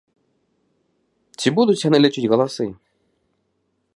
[1.43, 2.65] Ці будуць яны лічыць галасы?